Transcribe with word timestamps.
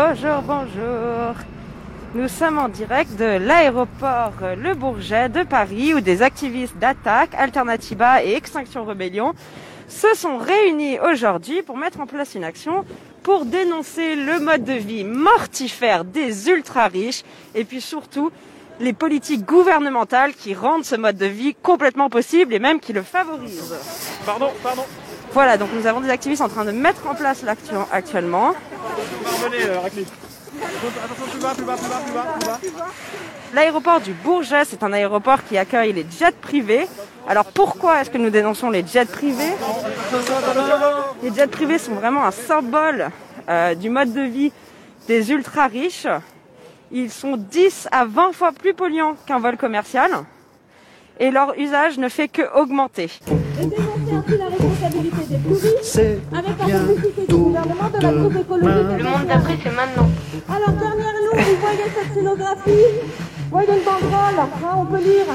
Bonjour, 0.00 0.42
bonjour. 0.42 1.34
Nous 2.14 2.28
sommes 2.28 2.58
en 2.58 2.68
direct 2.68 3.16
de 3.18 3.24
l'aéroport 3.24 4.34
Le 4.56 4.74
Bourget 4.74 5.28
de 5.28 5.42
Paris 5.42 5.92
où 5.92 6.00
des 6.00 6.22
activistes 6.22 6.78
d'attaque, 6.78 7.34
Alternativa 7.36 8.22
et 8.22 8.34
Extinction 8.34 8.84
Rebellion 8.84 9.34
se 9.88 10.14
sont 10.14 10.36
réunis 10.38 11.00
aujourd'hui 11.00 11.62
pour 11.62 11.76
mettre 11.76 11.98
en 12.00 12.06
place 12.06 12.36
une 12.36 12.44
action 12.44 12.84
pour 13.24 13.44
dénoncer 13.44 14.14
le 14.14 14.38
mode 14.38 14.62
de 14.62 14.74
vie 14.74 15.02
mortifère 15.02 16.04
des 16.04 16.48
ultra-riches 16.48 17.24
et 17.56 17.64
puis 17.64 17.80
surtout 17.80 18.30
les 18.78 18.92
politiques 18.92 19.44
gouvernementales 19.44 20.32
qui 20.32 20.54
rendent 20.54 20.84
ce 20.84 20.94
mode 20.94 21.16
de 21.16 21.26
vie 21.26 21.56
complètement 21.60 22.08
possible 22.08 22.54
et 22.54 22.60
même 22.60 22.78
qui 22.78 22.92
le 22.92 23.02
favorisent. 23.02 23.74
Pardon, 24.24 24.50
pardon. 24.62 24.84
Voilà, 25.32 25.56
donc 25.56 25.70
nous 25.74 25.86
avons 25.86 26.00
des 26.00 26.10
activistes 26.10 26.42
en 26.42 26.48
train 26.48 26.64
de 26.64 26.70
mettre 26.70 27.06
en 27.06 27.14
place 27.14 27.42
l'action 27.42 27.86
actuellement. 27.92 28.54
L'aéroport 33.54 34.00
du 34.00 34.12
Bourget, 34.12 34.64
c'est 34.64 34.82
un 34.82 34.92
aéroport 34.92 35.44
qui 35.44 35.56
accueille 35.56 35.92
les 35.92 36.06
jets 36.18 36.32
privés. 36.32 36.88
Alors 37.28 37.44
pourquoi 37.44 38.00
est-ce 38.00 38.10
que 38.10 38.18
nous 38.18 38.30
dénonçons 38.30 38.70
les 38.70 38.84
jets 38.86 39.04
privés 39.04 39.52
Les 41.22 41.32
jets 41.32 41.46
privés 41.46 41.78
sont 41.78 41.92
vraiment 41.94 42.24
un 42.24 42.30
symbole 42.30 43.10
euh, 43.48 43.74
du 43.74 43.90
mode 43.90 44.12
de 44.12 44.22
vie 44.22 44.52
des 45.06 45.30
ultra 45.30 45.66
riches. 45.66 46.06
Ils 46.90 47.10
sont 47.10 47.36
10 47.36 47.88
à 47.92 48.06
20 48.06 48.32
fois 48.32 48.52
plus 48.52 48.72
polluants 48.72 49.14
qu'un 49.26 49.38
vol 49.38 49.56
commercial 49.56 50.10
et 51.20 51.30
leur 51.30 51.54
usage 51.58 51.98
ne 51.98 52.08
fait 52.08 52.28
que 52.28 52.42
augmenter. 52.58 53.10
riches 53.10 53.20
C'est 55.82 56.18
avec 56.32 56.50
la 56.66 56.78
complicité 56.78 57.26
du 57.28 57.34
gouvernement 57.34 57.90
de 57.92 58.02
la 58.02 58.12
cause 58.12 58.36
écologique. 58.36 58.98
Le 58.98 59.04
monde 59.04 59.26
d'après, 59.28 59.56
c'est 59.62 59.74
maintenant. 59.74 60.08
Alors 60.48 60.70
derrière 60.70 61.14
nous, 61.24 61.38
vous 61.40 61.56
voyez 61.60 61.84
cette 61.94 62.14
scénographie 62.14 62.70
Vous 63.50 63.50
voyez 63.50 63.68
une 63.68 63.84
banderole, 63.84 64.36
là, 64.36 64.76
on 64.76 64.84
peut 64.86 64.98
lire 64.98 65.26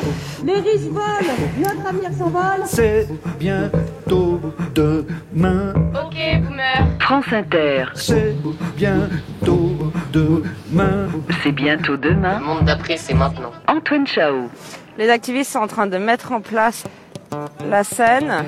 Les 0.45 0.55
riches 0.55 0.87
volent, 0.91 1.35
notre 1.59 1.87
avenir 1.87 2.09
s'envole. 2.17 2.61
c'est 2.65 3.07
bientôt 3.39 4.39
demain. 4.75 5.73
Ok, 5.93 6.15
boomer. 6.43 6.87
France 6.99 7.25
Inter, 7.31 7.85
C'est 7.95 8.35
bientôt 8.77 9.91
demain. 10.11 11.07
c'est 11.43 11.51
bientôt 11.51 11.97
demain. 11.97 12.39
Le 12.39 12.45
monde 12.45 12.65
d'après, 12.65 12.97
c'est 12.97 13.13
maintenant. 13.13 13.51
Antoine 13.67 14.07
Chao. 14.07 14.49
Les 14.97 15.09
activistes 15.09 15.51
sont 15.51 15.59
en 15.59 15.67
train 15.67 15.87
de 15.87 15.97
mettre 15.97 16.31
en 16.31 16.41
place 16.41 16.83
la 17.67 17.83
scène. 17.83 18.45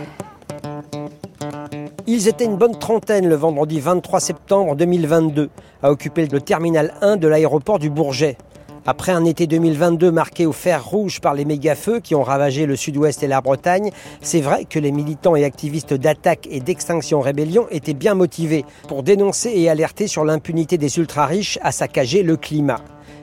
Ils 2.06 2.28
étaient 2.28 2.46
une 2.46 2.58
bonne 2.58 2.78
trentaine 2.78 3.28
le 3.28 3.34
vendredi 3.34 3.80
23 3.80 4.20
septembre 4.20 4.76
2022 4.76 5.50
à 5.82 5.92
occuper 5.92 6.28
le 6.28 6.40
terminal 6.40 6.94
1 7.02 7.18
de 7.18 7.28
l'aéroport 7.28 7.80
du 7.80 7.90
Bourget. 7.90 8.38
Après 8.86 9.12
un 9.12 9.26
été 9.26 9.48
2022 9.48 10.12
marqué 10.12 10.46
au 10.46 10.52
fer 10.52 10.86
rouge 10.86 11.20
par 11.20 11.34
les 11.34 11.46
méga-feux 11.46 12.00
qui 12.00 12.14
ont 12.14 12.22
ravagé 12.22 12.68
le 12.68 12.76
sud-ouest 12.76 13.24
et 13.24 13.28
la 13.28 13.42
Bretagne, 13.42 13.90
c'est 14.22 14.42
vrai 14.42 14.66
que 14.66 14.78
les 14.78 14.92
militants 14.92 15.36
et 15.36 15.44
activistes 15.44 15.96
d'attaque 15.96 16.48
et 16.52 16.60
d'extinction 16.60 17.22
rébellion 17.22 17.66
étaient 17.72 17.96
bien 17.96 18.14
motivés 18.14 18.66
pour 18.88 19.02
dénoncer 19.02 19.52
et 19.56 19.68
alerter 19.68 20.06
sur 20.06 20.24
l'impunité 20.24 20.78
des 20.78 21.00
ultra-riches 21.00 21.58
à 21.64 21.72
saccager 21.72 22.22
le 22.22 22.38
climat. 22.38 22.82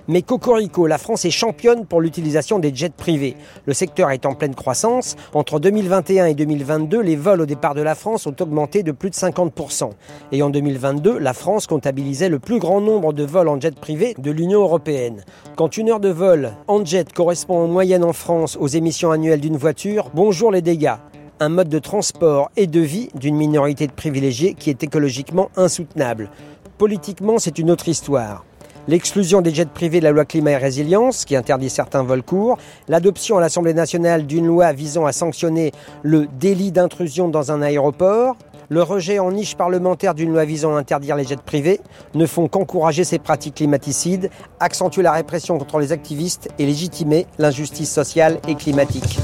Mais 0.09 0.23
Cocorico, 0.23 0.89
la 0.89 0.99
France 0.99 1.25
est 1.25 1.31
championne 1.31 1.87
pour 1.87 2.01
l'utilisation 2.01 2.59
des 2.59 2.75
jets 2.75 2.91
privés. 2.91 3.37
Le 3.67 3.73
secteur 3.73 4.11
est 4.11 4.27
en 4.27 4.35
pleine 4.35 4.55
croissance. 4.55 5.15
Entre 5.33 5.61
2021 5.61 6.27
et 6.27 6.35
2022, 6.35 7.01
les 7.01 7.15
vols 7.15 7.41
au 7.41 7.47
départ 7.47 7.75
de 7.75 7.83
la 7.83 7.95
France 7.95 8.27
ont 8.27 8.35
augmenté 8.41 8.83
de 8.83 8.91
plus 8.91 9.11
de 9.11 9.15
50%. 9.15 9.91
Et 10.33 10.43
en 10.43 10.51
2022, 10.51 11.19
la 11.19 11.33
France 11.33 11.69
comptabilisait 11.69 12.29
le 12.29 12.41
plus 12.41 12.59
grand 12.59 12.81
nombre 12.81 13.13
de 13.13 13.25
vols 13.25 13.49
en 13.49 13.61
jet 13.61 13.79
privé 13.79 14.15
de 14.19 14.31
l'Union 14.33 14.63
européenne. 14.63 15.25
Quand 15.57 15.77
une 15.77 15.91
heure 15.91 16.01
de 16.01 16.09
vol 16.09 16.53
en 16.67 16.85
jet 16.85 17.13
correspond 17.13 17.59
en 17.59 17.69
moyenne 17.69 18.05
en 18.05 18.13
France 18.13 18.57
aux 18.59 18.69
émissions 18.69 19.13
annuelles 19.13 19.41
d'une 19.41 19.57
voiture, 19.57 20.11
bonjour 20.15 20.51
les 20.51 20.63
dégâts 20.63 20.97
un 21.41 21.49
mode 21.49 21.69
de 21.69 21.81
transport 21.81 22.53
et 22.57 22.69
de 22.69 22.79
vie 22.79 23.09
d'une 23.17 23.35
minorité 23.35 23.89
de 23.89 23.93
privilégiés 23.93 24.55
qui 24.55 24.71
est 24.71 24.85
écologiquement 24.85 25.51
insoutenable. 25.57 26.31
Politiquement, 26.79 27.39
c'est 27.41 27.59
une 27.59 27.73
autre 27.73 27.89
histoire. 27.89 28.45
L'exclusion 28.89 29.43
des 29.43 29.55
jets 29.55 29.67
privés 29.67 30.01
de 30.01 30.05
la 30.05 30.11
loi 30.11 30.25
climat 30.25 30.53
et 30.53 30.57
résilience, 30.57 31.25
qui 31.25 31.37
interdit 31.37 31.71
certains 31.71 32.03
vols 32.03 32.23
courts, 32.23 32.59
l'adoption 32.89 33.39
à 33.39 33.41
l'Assemblée 33.41 33.75
nationale 33.75 34.27
d'une 34.27 34.47
loi 34.47 34.73
visant 34.73 35.07
à 35.07 35.13
sanctionner 35.13 35.73
le 36.03 36.27
délit 36.39 36.73
d'intrusion 36.73 37.29
dans 37.29 37.53
un 37.53 37.63
aéroport, 37.63 38.37
le 38.69 38.83
rejet 38.83 39.19
en 39.19 39.31
niche 39.31 39.55
parlementaire 39.55 40.15
d'une 40.15 40.33
loi 40.33 40.45
visant 40.45 40.75
à 40.75 40.79
interdire 40.79 41.15
les 41.15 41.25
jets 41.25 41.37
privés 41.37 41.81
ne 42.15 42.27
font 42.27 42.49
qu'encourager 42.49 43.05
ces 43.05 43.19
pratiques 43.19 43.57
climaticides, 43.57 44.31
accentuer 44.61 45.03
la 45.03 45.13
répression 45.13 45.59
contre 45.59 45.79
les 45.79 45.93
activistes 45.93 46.49
et 46.59 46.67
légitimer 46.67 47.27
l'injustice 47.39 47.93
sociale 47.93 48.39
et 48.49 48.55
climatique. 48.55 49.19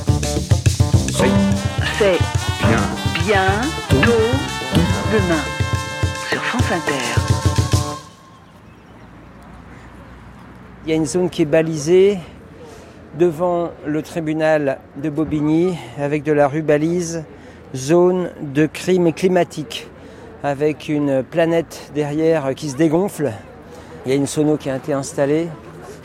C'est 1.98 2.19
bientôt 3.25 4.12
demain 5.12 5.42
sur 6.30 6.40
France 6.44 6.70
Inter. 6.70 7.18
Il 10.88 10.93
y 10.93 10.94
a 10.94 10.97
une 10.97 11.04
zone 11.04 11.28
qui 11.28 11.43
est 11.43 11.44
balisée 11.44 12.16
devant 13.19 13.72
le 13.84 14.00
tribunal 14.00 14.78
de 14.97 15.10
Bobigny 15.10 15.76
avec 16.00 16.22
de 16.22 16.32
la 16.32 16.49
rue 16.49 16.62
balise, 16.62 17.25
zone 17.76 18.31
de 18.41 18.65
crime 18.65 19.12
climatique, 19.12 19.87
avec 20.43 20.88
une 20.88 21.22
planète 21.22 21.93
derrière 21.94 22.54
qui 22.54 22.71
se 22.71 22.76
dégonfle. 22.76 23.32
Il 24.06 24.12
y 24.12 24.15
a 24.15 24.16
une 24.16 24.26
sono 24.26 24.56
qui 24.56 24.71
a 24.71 24.76
été 24.76 24.94
installée. 24.94 25.49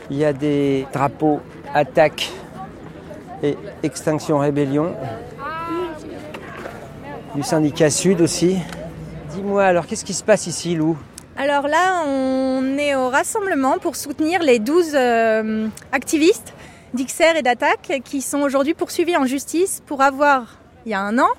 Il 0.10 0.18
y 0.18 0.26
a 0.26 0.34
des 0.34 0.86
drapeaux 0.92 1.40
attaque 1.74 2.30
et 3.42 3.56
extinction 3.84 4.40
rébellion. 4.40 4.96
Du 7.36 7.44
syndicat 7.44 7.90
Sud 7.90 8.20
aussi. 8.20 8.58
Dis-moi 9.34 9.64
alors, 9.64 9.88
qu'est-ce 9.88 10.04
qui 10.04 10.14
se 10.14 10.26
passe 10.26 10.46
ici, 10.46 10.76
Lou? 10.76 10.98
Alors 11.36 11.68
là, 11.68 12.04
on 12.06 12.78
est 12.78 12.94
au 12.94 13.10
rassemblement 13.10 13.80
pour 13.80 13.96
soutenir 13.96 14.44
les 14.44 14.60
12 14.60 14.92
euh, 14.94 15.68
activistes 15.92 16.54
d'XR 16.94 17.38
et 17.38 17.42
d'attaque 17.42 18.02
qui 18.04 18.22
sont 18.22 18.42
aujourd'hui 18.42 18.76
poursuivis 18.76 19.18
en 19.18 19.26
justice 19.26 19.82
pour 19.88 20.04
avoir, 20.04 20.60
il 20.86 20.92
y 20.92 20.94
a 20.94 21.02
un 21.02 21.18
an, 21.18 21.30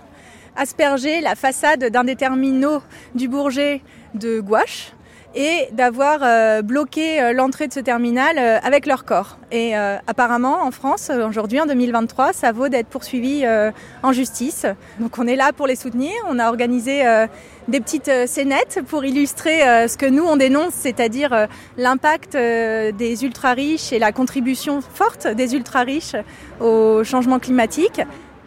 aspergé 0.57 1.21
la 1.21 1.37
façade 1.37 1.85
d'un 1.91 2.03
des 2.03 2.17
terminaux 2.17 2.83
du 3.15 3.29
Bourget 3.29 3.83
de 4.15 4.41
gouache 4.41 4.93
et 5.35 5.69
d'avoir 5.73 6.21
euh, 6.23 6.63
bloqué 6.63 7.21
euh, 7.21 7.33
l'entrée 7.33 7.67
de 7.67 7.73
ce 7.73 7.81
terminal 7.81 8.39
euh, 8.39 8.59
avec 8.63 8.87
leur 8.87 9.05
corps. 9.05 9.39
Et 9.51 9.77
euh, 9.77 9.97
apparemment, 10.07 10.63
en 10.63 10.71
France, 10.71 11.11
euh, 11.11 11.27
aujourd'hui, 11.29 11.61
en 11.61 11.67
2023, 11.67 12.33
ça 12.33 12.53
vaut 12.53 12.69
d'être 12.69 12.87
poursuivi 12.87 13.43
euh, 13.45 13.73
en 14.03 14.13
justice. 14.13 14.67
Donc 15.01 15.19
on 15.19 15.27
est 15.27 15.37
là 15.37 15.53
pour 15.53 15.67
les 15.67 15.77
soutenir. 15.77 16.13
On 16.29 16.39
a 16.39 16.49
organisé 16.49 17.03
des 17.69 17.81
petites 17.81 18.11
scénettes 18.27 18.81
pour 18.87 19.05
illustrer 19.05 19.89
ce 19.89 19.97
que 19.97 20.07
nous, 20.07 20.25
on 20.25 20.37
dénonce, 20.37 20.75
c'est-à-dire 20.75 21.49
l'impact 21.77 22.35
des 22.35 23.25
ultra-riches 23.25 23.93
et 23.93 23.99
la 23.99 24.13
contribution 24.13 24.81
forte 24.81 25.27
des 25.27 25.55
ultra-riches 25.55 26.17
au 26.61 27.03
changement 27.05 27.39
climatique, 27.39 28.01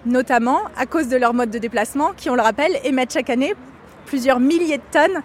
notamment 0.05 0.61
à 0.77 0.85
cause 0.85 1.07
de 1.07 1.17
leur 1.17 1.33
mode 1.33 1.49
de 1.49 1.57
déplacement 1.57 2.11
qui, 2.15 2.29
on 2.29 2.35
le 2.35 2.41
rappelle, 2.41 2.77
émettent 2.83 3.13
chaque 3.13 3.29
année 3.29 3.53
plusieurs 4.05 4.39
milliers 4.39 4.77
de 4.77 4.83
tonnes 4.91 5.21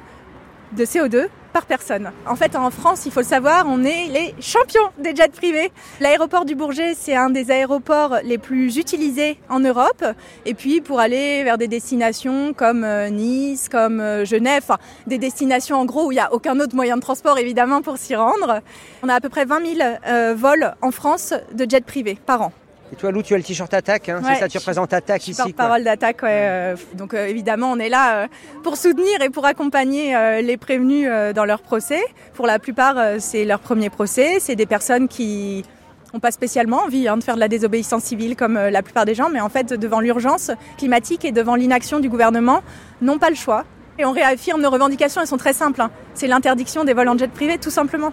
de 0.73 0.85
CO2 0.85 1.29
par 1.53 1.67
personne. 1.67 2.13
En 2.27 2.37
fait, 2.37 2.57
en 2.57 2.71
France, 2.71 3.07
il 3.07 3.13
faut 3.13 3.21
le 3.21 3.27
savoir, 3.27 3.67
on 3.69 3.85
est 3.85 4.07
les 4.09 4.35
champions 4.41 4.89
des 4.99 5.15
jets 5.15 5.29
privés. 5.29 5.71
L'aéroport 6.01 6.45
du 6.45 6.55
Bourget, 6.55 6.95
c'est 6.95 7.15
un 7.15 7.31
des 7.31 7.51
aéroports 7.51 8.17
les 8.25 8.39
plus 8.39 8.77
utilisés 8.77 9.39
en 9.49 9.61
Europe. 9.61 10.05
Et 10.47 10.55
puis, 10.55 10.81
pour 10.81 11.01
aller 11.01 11.45
vers 11.45 11.59
des 11.59 11.69
destinations 11.69 12.53
comme 12.55 12.85
euh, 12.85 13.11
Nice, 13.11 13.69
comme 13.69 14.01
euh, 14.01 14.25
Genève, 14.25 14.63
enfin, 14.67 14.79
des 15.07 15.19
destinations 15.19 15.77
en 15.77 15.85
gros 15.85 16.07
où 16.07 16.13
il 16.13 16.17
n'y 16.17 16.21
a 16.21 16.33
aucun 16.33 16.59
autre 16.61 16.75
moyen 16.75 16.97
de 16.97 17.03
transport, 17.03 17.39
évidemment, 17.39 17.83
pour 17.83 17.99
s'y 17.99 18.15
rendre. 18.15 18.61
On 19.03 19.09
a 19.09 19.15
à 19.15 19.21
peu 19.21 19.29
près 19.29 19.45
20 19.45 19.77
000 19.77 19.91
euh, 20.07 20.35
vols 20.37 20.75
en 20.81 20.91
France 20.91 21.35
de 21.53 21.69
jets 21.69 21.81
privés 21.83 22.19
par 22.27 22.43
an. 22.43 22.53
Et 22.93 22.97
toi, 22.97 23.11
Lou, 23.11 23.23
tu 23.23 23.33
as 23.33 23.39
le 23.39 23.43
t-shirt 23.43 23.73
attaque, 23.73 24.11
hein 24.11 24.21
Ouais, 24.23 24.35
c'est 24.35 24.41
ça, 24.41 24.49
tu 24.49 24.59
représentes 24.59 24.93
attaque 24.93 25.27
ici. 25.27 25.41
porte-parole 25.41 25.83
d'attaque, 25.83 26.23
ouais. 26.23 26.29
euh, 26.31 26.77
donc 26.95 27.15
euh, 27.15 27.27
évidemment, 27.27 27.71
on 27.73 27.79
est 27.79 27.89
là 27.89 28.17
euh, 28.25 28.27
pour 28.63 28.77
soutenir 28.77 29.23
et 29.23 29.31
pour 29.31 29.47
accompagner 29.47 30.15
euh, 30.15 30.43
les 30.43 30.59
prévenus 30.59 31.09
dans 31.35 31.47
leur 31.47 31.63
procès. 31.63 32.01
Pour 32.35 32.47
la 32.47 32.59
plupart, 32.59 32.97
c'est 33.19 33.45
leur 33.47 33.61
premier 33.61 33.89
procès. 33.89 34.39
C'est 34.41 34.57
des 34.57 34.67
personnes 34.67 35.09
qui 35.09 35.65
n'ont 36.13 36.21
pas 36.21 36.31
spécialement 36.33 36.83
envie 36.85 37.09
hein, 37.09 37.17
de 37.17 37.25
faire 37.25 37.37
de 37.37 37.41
la 37.41 37.49
désobéissance 37.49 38.03
civile 38.05 38.37
comme 38.37 38.55
la 38.59 38.83
plupart 38.83 39.07
des 39.07 39.15
gens, 39.15 39.31
mais 39.31 39.41
en 39.41 39.49
fait, 39.49 39.73
devant 39.73 40.01
l'urgence 40.01 40.51
climatique 40.77 41.25
et 41.25 41.33
devant 41.33 41.55
l'inaction 41.55 41.99
du 41.99 42.11
gouvernement, 42.11 42.61
n'ont 43.01 43.19
pas 43.19 43.31
le 43.31 43.37
choix. 43.37 43.65
Et 43.99 44.05
on 44.05 44.13
réaffirme 44.13 44.61
nos 44.61 44.71
revendications, 44.71 45.23
elles 45.23 45.27
sont 45.27 45.39
très 45.39 45.53
simples. 45.55 45.81
hein. 45.81 45.91
C'est 46.15 46.27
l'interdiction 46.27 46.85
des 46.85 46.93
vols 46.93 47.09
en 47.09 47.17
jet 47.17 47.31
privé, 47.31 47.57
tout 47.57 47.71
simplement. 47.71 48.13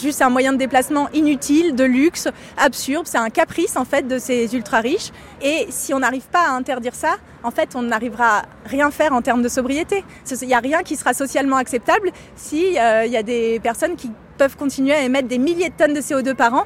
Juste 0.00 0.22
un 0.22 0.30
moyen 0.30 0.52
de 0.52 0.58
déplacement 0.58 1.08
inutile, 1.12 1.74
de 1.74 1.84
luxe, 1.84 2.28
absurde. 2.56 3.06
C'est 3.06 3.18
un 3.18 3.30
caprice 3.30 3.76
en 3.76 3.84
fait 3.84 4.06
de 4.06 4.18
ces 4.18 4.54
ultra 4.54 4.80
riches. 4.80 5.10
Et 5.42 5.66
si 5.70 5.92
on 5.94 6.00
n'arrive 6.00 6.26
pas 6.30 6.48
à 6.48 6.52
interdire 6.52 6.94
ça, 6.94 7.16
en 7.42 7.50
fait, 7.50 7.70
on 7.74 7.82
n'arrivera 7.82 8.38
à 8.38 8.42
rien 8.66 8.90
faire 8.90 9.12
en 9.12 9.22
termes 9.22 9.42
de 9.42 9.48
sobriété. 9.48 10.04
Il 10.40 10.48
n'y 10.48 10.54
a 10.54 10.60
rien 10.60 10.82
qui 10.82 10.96
sera 10.96 11.14
socialement 11.14 11.56
acceptable 11.56 12.10
si 12.36 12.78
euh, 12.78 13.04
il 13.06 13.12
y 13.12 13.16
a 13.16 13.22
des 13.22 13.60
personnes 13.60 13.96
qui 13.96 14.10
peuvent 14.36 14.56
continuer 14.56 14.94
à 14.94 15.02
émettre 15.02 15.28
des 15.28 15.38
milliers 15.38 15.68
de 15.68 15.74
tonnes 15.74 15.94
de 15.94 16.00
CO2 16.00 16.34
par 16.34 16.54
an. 16.54 16.64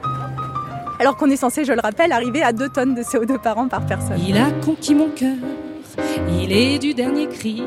Alors 0.99 1.17
qu'on 1.17 1.31
est 1.31 1.37
censé, 1.37 1.65
je 1.65 1.73
le 1.73 1.81
rappelle, 1.81 2.13
arriver 2.13 2.43
à 2.43 2.53
2 2.53 2.69
tonnes 2.69 2.95
de 2.95 3.03
CO2 3.03 3.39
par 3.41 3.59
an 3.59 3.67
par 3.67 3.85
personne. 3.87 4.21
Il 4.25 4.37
a 4.37 4.51
conquis 4.65 4.95
mon 4.95 5.09
cœur, 5.09 5.35
il 6.41 6.53
est 6.53 6.79
du 6.79 6.95
dernier 6.95 7.29
cri. 7.29 7.65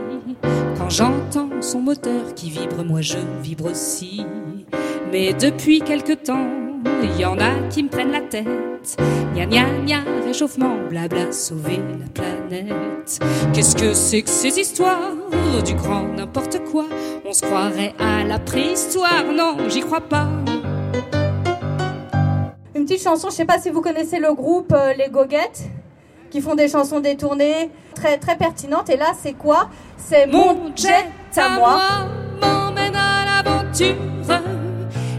Quand 0.78 0.90
j'entends 0.90 1.50
son 1.62 1.82
moteur 1.82 2.34
qui 2.36 2.50
vibre, 2.50 2.84
moi 2.86 3.02
je 3.02 3.18
vibre 3.42 3.66
aussi. 3.66 4.26
Mais 5.18 5.32
depuis 5.32 5.80
quelque 5.80 6.12
temps, 6.12 6.46
il 7.02 7.18
y 7.18 7.24
en 7.24 7.40
a 7.40 7.70
qui 7.70 7.84
me 7.84 7.88
prennent 7.88 8.12
la 8.12 8.20
tête. 8.20 8.98
Gna 9.34 9.46
gna 9.46 9.64
gna, 9.86 10.00
réchauffement, 10.26 10.76
blabla, 10.90 11.32
sauver 11.32 11.80
la 12.02 12.10
planète. 12.14 13.20
Qu'est-ce 13.54 13.78
que 13.78 13.94
c'est 13.94 14.24
que 14.24 14.30
ces 14.30 14.60
histoires 14.60 15.14
du 15.66 15.74
grand 15.76 16.04
n'importe 16.04 16.60
quoi? 16.70 16.88
On 17.26 17.32
se 17.32 17.46
croirait 17.46 17.94
à 17.98 18.26
la 18.26 18.40
préhistoire, 18.40 19.24
non, 19.34 19.56
j'y 19.70 19.80
crois 19.80 20.02
pas. 20.02 20.28
Une 22.76 22.84
petite 22.84 23.02
chanson, 23.02 23.30
je 23.30 23.36
sais 23.36 23.46
pas 23.46 23.60
si 23.60 23.70
vous 23.70 23.80
connaissez 23.80 24.20
le 24.20 24.34
groupe 24.34 24.74
euh, 24.74 24.92
Les 24.98 25.08
Goguettes, 25.08 25.70
qui 26.30 26.42
font 26.42 26.56
des 26.56 26.68
chansons 26.68 27.00
détournées 27.00 27.70
très 27.94 28.18
très 28.18 28.36
pertinentes. 28.36 28.90
Et 28.90 28.98
là, 28.98 29.14
c'est 29.18 29.32
quoi? 29.32 29.70
C'est 29.96 30.28
Mon 30.28 30.76
jet 30.76 31.06
à 31.38 31.58
moi 31.58 31.80
m'emmène 32.42 32.98
à 32.98 33.42
l'aventure. 33.42 33.96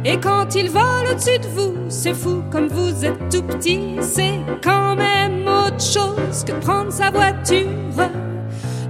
Et 0.09 0.21
quand 0.21 0.55
il 0.55 0.71
vole 0.71 1.09
au-dessus 1.11 1.37
de 1.41 1.49
vous, 1.49 1.75
c'est 1.89 2.15
fou 2.15 2.45
comme 2.53 2.69
vous 2.69 3.05
êtes 3.05 3.29
tout 3.29 3.43
petit. 3.43 3.97
C'est 4.01 4.39
quand 4.63 4.95
même 4.95 5.49
autre 5.49 5.81
chose 5.81 6.45
que 6.47 6.53
de 6.53 6.61
prendre 6.61 6.93
sa 6.93 7.11
voiture. 7.11 7.67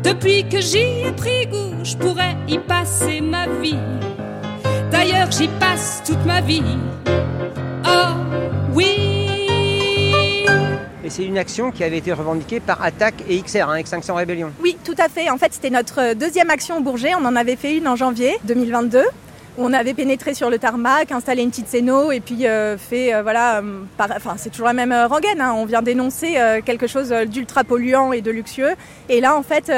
Depuis 0.04 0.46
que 0.46 0.60
j'y 0.60 1.06
ai 1.06 1.12
pris 1.16 1.46
goût, 1.46 1.72
je 1.82 1.96
pourrais 1.96 2.36
y 2.46 2.58
passer 2.58 3.22
ma 3.22 3.46
vie. 3.46 3.78
D'ailleurs, 4.90 5.30
j'y 5.30 5.48
passe 5.48 6.02
toute 6.04 6.22
ma 6.26 6.42
vie. 6.42 6.76
Oh 7.86 8.12
oui. 8.74 10.44
Et 11.02 11.08
c'est 11.08 11.24
une 11.24 11.38
action 11.38 11.70
qui 11.70 11.82
avait 11.82 11.96
été 11.96 12.12
revendiquée 12.12 12.60
par 12.60 12.82
Attaque 12.82 13.24
et 13.26 13.40
XR, 13.40 13.70
hein, 13.70 13.76
Extinction 13.76 14.16
Rébellion. 14.16 14.52
Oui, 14.60 14.76
tout 14.84 14.96
à 14.98 15.08
fait. 15.08 15.30
En 15.30 15.38
fait, 15.38 15.54
c'était 15.54 15.70
notre 15.70 16.12
deuxième 16.12 16.50
action 16.50 16.76
au 16.76 16.80
Bourget. 16.82 17.14
On 17.18 17.24
en 17.24 17.36
avait 17.36 17.56
fait 17.56 17.74
une 17.74 17.88
en 17.88 17.96
janvier 17.96 18.36
2022. 18.44 19.02
On 19.58 19.72
avait 19.72 19.94
pénétré 19.94 20.34
sur 20.34 20.50
le 20.50 20.58
tarmac, 20.58 21.12
installé 21.12 21.42
une 21.42 21.48
petite 21.48 21.68
scéno 21.68 22.12
et 22.12 22.20
puis 22.20 22.46
euh, 22.46 22.76
fait, 22.76 23.14
euh, 23.14 23.22
voilà, 23.22 23.60
euh, 23.60 23.80
enfin 23.98 24.34
c'est 24.36 24.50
toujours 24.50 24.66
la 24.66 24.74
même 24.74 24.92
rengaine. 24.92 25.40
hein. 25.40 25.54
On 25.56 25.64
vient 25.64 25.80
dénoncer 25.80 26.36
quelque 26.66 26.86
chose 26.86 27.10
d'ultra 27.26 27.64
polluant 27.64 28.12
et 28.12 28.20
de 28.20 28.30
luxueux. 28.30 28.74
Et 29.08 29.20
là, 29.20 29.34
en 29.34 29.42
fait, 29.42 29.72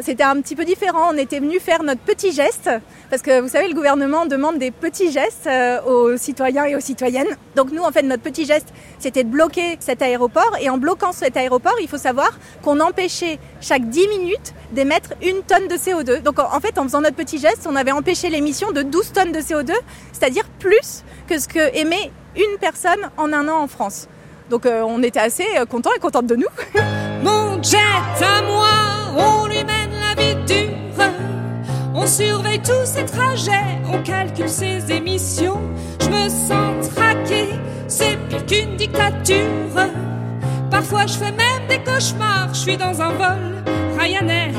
c'était 0.00 0.24
un 0.24 0.40
petit 0.40 0.56
peu 0.56 0.64
différent. 0.64 1.10
On 1.12 1.16
était 1.16 1.40
venu 1.40 1.58
faire 1.58 1.82
notre 1.82 2.00
petit 2.00 2.32
geste 2.32 2.70
parce 3.10 3.22
que 3.22 3.40
vous 3.40 3.48
savez, 3.48 3.68
le 3.68 3.74
gouvernement 3.74 4.26
demande 4.26 4.58
des 4.58 4.70
petits 4.70 5.10
gestes 5.10 5.46
euh, 5.46 5.80
aux 5.82 6.16
citoyens 6.16 6.64
et 6.64 6.76
aux 6.76 6.80
citoyennes. 6.80 7.28
Donc 7.56 7.72
nous, 7.72 7.82
en 7.82 7.90
fait, 7.90 8.02
notre 8.02 8.22
petit 8.22 8.44
geste, 8.44 8.68
c'était 8.98 9.24
de 9.24 9.28
bloquer 9.28 9.76
cet 9.80 10.02
aéroport. 10.02 10.56
Et 10.60 10.70
en 10.70 10.78
bloquant 10.78 11.12
cet 11.12 11.36
aéroport, 11.36 11.76
il 11.80 11.88
faut 11.88 11.98
savoir 11.98 12.30
qu'on 12.62 12.80
empêchait 12.80 13.38
chaque 13.60 13.88
10 13.88 14.08
minutes 14.08 14.54
d'émettre 14.72 15.10
une 15.22 15.42
tonne 15.42 15.68
de 15.68 15.74
CO2. 15.74 16.22
Donc 16.22 16.38
en 16.38 16.60
fait, 16.60 16.78
en 16.78 16.84
faisant 16.84 17.00
notre 17.00 17.16
petit 17.16 17.38
geste, 17.38 17.66
on 17.68 17.76
avait 17.76 17.92
empêché 17.92 18.28
l'émission 18.30 18.72
de 18.72 18.82
12 18.82 19.12
tonnes 19.12 19.32
de 19.32 19.40
CO2, 19.40 19.72
c'est-à-dire 20.12 20.44
plus 20.58 21.04
que 21.26 21.38
ce 21.38 21.48
que 21.48 21.74
émet 21.76 22.10
une 22.36 22.58
personne 22.60 23.10
en 23.16 23.32
un 23.32 23.48
an 23.48 23.62
en 23.62 23.68
France. 23.68 24.08
Donc 24.50 24.66
euh, 24.66 24.82
on 24.86 25.02
était 25.02 25.20
assez 25.20 25.46
euh, 25.58 25.66
contents 25.66 25.90
et 25.96 26.00
contentes 26.00 26.26
de 26.26 26.36
nous. 26.36 26.46
Mon 27.22 27.62
jet 27.62 27.78
à 28.22 28.42
moi, 28.42 28.68
on 29.16 29.46
lui 29.46 29.56
la 29.56 29.77
On 31.94 32.06
surveille 32.06 32.60
tous 32.60 32.86
ses 32.86 33.04
trajets, 33.04 33.80
on 33.92 34.02
calcule 34.02 34.48
ses 34.48 34.90
émissions. 34.90 35.60
Je 36.00 36.08
me 36.08 36.28
sens 36.28 36.88
traqué, 36.94 37.48
c'est 37.86 38.16
pire 38.28 38.46
qu'une 38.46 38.76
dictature. 38.76 39.46
Parfois 40.70 41.06
je 41.06 41.14
fais 41.14 41.32
même 41.32 41.66
des 41.68 41.78
cauchemars, 41.78 42.48
je 42.54 42.58
suis 42.58 42.76
dans 42.76 43.02
un 43.02 43.10
vol 43.10 43.62
Ryanair. 43.98 44.54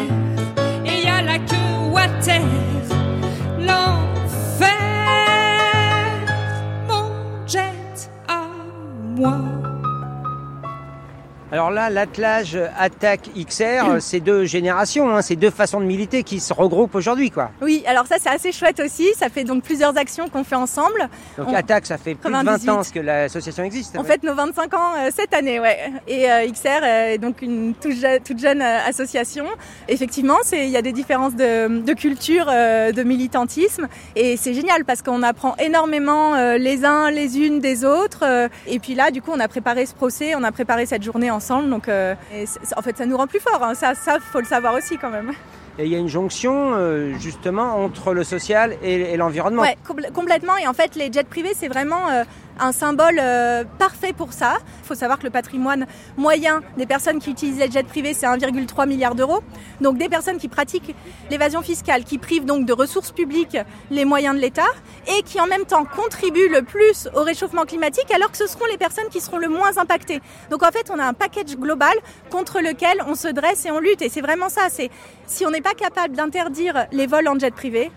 Alors 11.70 11.84
là, 11.84 11.92
l'attelage 11.92 12.58
Attaque 12.80 13.30
XR, 13.38 13.98
c'est 14.00 14.22
deux 14.22 14.46
générations, 14.46 15.16
hein, 15.16 15.22
c'est 15.22 15.36
deux 15.36 15.52
façons 15.52 15.80
de 15.80 15.86
militer 15.86 16.24
qui 16.24 16.40
se 16.40 16.52
regroupent 16.52 16.96
aujourd'hui, 16.96 17.30
quoi. 17.30 17.52
Oui, 17.62 17.84
alors 17.86 18.08
ça 18.08 18.16
c'est 18.20 18.30
assez 18.30 18.52
chouette 18.52 18.80
aussi. 18.84 19.08
Ça 19.16 19.30
fait 19.30 19.44
donc 19.44 19.62
plusieurs 19.62 19.96
actions 19.96 20.30
qu'on 20.30 20.44
fait 20.44 20.56
ensemble. 20.56 21.08
Donc 21.38 21.50
On- 21.50 21.54
Attaque, 21.54 21.86
ça 21.86 22.00
fait 22.00 22.16
plus 22.16 22.28
de 22.28 22.34
20 22.36 22.44
98. 22.44 22.70
ans 22.72 22.82
que 22.92 23.00
l'association 23.00 23.64
existe. 23.64 23.96
On 24.00 24.04
fête 24.04 24.24
nos 24.24 24.34
25 24.34 24.74
ans 24.74 24.94
euh, 24.98 25.10
cette 25.16 25.32
année, 25.36 25.60
ouais. 25.60 25.78
Et 26.08 26.32
euh, 26.32 26.48
XR 26.52 26.84
est 26.84 27.18
donc 27.20 27.44
une 27.44 27.76
toute, 27.76 27.92
je- 27.92 28.20
toute 28.24 28.40
jeune 28.40 28.64
euh, 28.64 28.80
association. 28.88 29.46
Effectivement, 29.88 30.38
il 30.52 30.70
y 30.70 30.78
a 30.78 30.82
des 30.82 30.92
différences 30.94 31.36
de, 31.36 31.82
de 31.82 31.94
culture, 31.94 32.48
euh, 32.50 32.92
de 32.92 33.04
militantisme, 33.04 33.88
et 34.16 34.38
c'est 34.38 34.56
génial 34.56 34.86
parce 34.86 35.04
qu'on 35.04 35.22
apprend 35.22 35.56
énormément 35.58 36.34
euh, 36.34 36.58
les 36.58 36.84
uns 36.84 37.12
les 37.12 37.38
unes 37.38 37.60
des 37.60 37.86
autres. 37.86 38.24
euh, 38.24 38.48
et 38.66 38.80
puis 38.80 38.96
là, 38.96 39.12
du 39.12 39.22
coup, 39.22 39.30
on 39.36 39.40
a 39.40 39.48
préparé 39.48 39.86
ce 39.86 39.94
procès, 39.94 40.34
on 40.36 40.44
a 40.44 40.52
préparé 40.52 40.88
cette 40.88 41.04
journée 41.04 41.30
ensemble. 41.30 41.59
Donc, 41.68 41.88
euh, 41.90 42.16
et 42.34 42.46
en 42.78 42.82
fait, 42.82 42.98
ça 42.98 43.06
nous 43.06 43.18
rend 43.18 43.28
plus 43.28 43.40
forts. 43.40 43.64
hein. 43.64 43.74
Ça, 43.74 43.94
ça, 43.96 44.18
faut 44.20 44.40
le 44.40 44.46
savoir 44.46 44.74
aussi 44.74 44.98
quand 44.98 45.10
même. 45.10 45.32
Et 45.78 45.86
il 45.86 45.92
y 45.92 45.96
a 45.96 45.98
une 45.98 46.10
jonction, 46.10 46.74
euh, 46.76 47.14
justement, 47.20 47.84
entre 47.84 48.14
le 48.14 48.24
social 48.26 48.76
et, 48.84 49.14
et 49.14 49.18
l'environnement. 49.18 49.62
Ouais, 49.62 49.78
compl- 49.88 50.12
complètement. 50.12 50.58
Et 50.58 50.68
en 50.68 50.74
fait, 50.74 50.96
les 50.96 51.12
jets 51.12 51.24
privés, 51.24 51.54
c'est 51.56 51.70
vraiment 51.70 52.10
euh, 52.10 52.24
un 52.60 52.72
symbole 52.72 53.20
euh, 53.22 53.64
parfait 53.78 54.14
pour 54.14 54.34
ça. 54.34 54.58
Il 54.84 54.88
faut 54.88 54.96
savoir 54.96 55.20
que 55.20 55.24
le 55.24 55.30
patrimoine 55.30 55.86
moyen 56.18 56.62
des 56.78 56.86
personnes 56.86 57.20
qui 57.20 57.32
utilisent 57.32 57.60
les 57.60 57.72
jets 57.72 57.84
privés, 57.84 58.14
c'est 58.14 58.26
1,3 58.26 58.88
milliard 58.88 59.16
d'euros. 59.16 59.42
Donc 59.82 59.98
des 59.98 60.10
personnes 60.10 60.38
qui 60.38 60.48
pratiquent 60.48 60.96
l'évasion 61.30 61.62
fiscale, 61.62 62.04
qui 62.04 62.18
privent 62.18 62.46
donc 62.46 62.66
de 62.66 62.74
ressources 62.74 63.12
publiques 63.12 63.58
les 63.92 64.06
moyens 64.06 64.36
de 64.36 64.42
l'État 64.42 64.68
et 65.08 65.24
qui 65.24 65.40
en 65.40 65.48
même 65.48 65.66
temps 65.66 65.86
contribuent 65.86 66.50
le 66.50 66.62
plus 66.62 67.10
au 67.16 67.24
réchauffement 67.24 67.66
climatique 67.66 68.12
alors 68.14 68.32
que 68.32 68.38
ce 68.38 68.48
seront 68.48 68.66
les 68.72 68.78
personnes 68.78 69.10
qui 69.10 69.22
seront 69.22 69.38
le 69.38 69.50
moins 69.50 69.78
impactées. 69.78 70.22
Donc 70.50 70.64
en 70.64 70.72
fait, 70.72 70.92
on 70.94 71.00
a 71.00 71.06
un 71.06 71.14
package 71.14 71.56
global 71.58 71.96
contre 72.30 72.60
lequel 72.62 73.04
on 73.08 73.16
se 73.16 73.28
dresse 73.28 73.66
et 73.66 73.72
on 73.72 73.80
lutte. 73.80 74.02
Et 74.02 74.10
c'est 74.10 74.22
vraiment 74.22 74.50
ça. 74.50 74.68
C'est 74.70 74.90
si 75.28 75.46
on 75.46 75.52
n'est 75.52 75.62
pas 75.62 75.74
capable 75.74 76.16
d'interdire 76.16 76.88
les 76.92 77.08
vols 77.08 77.28
en 77.28 77.38
jet 77.38 77.54
privé, 77.54 77.92